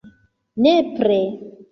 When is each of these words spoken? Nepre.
Nepre. 0.65 1.19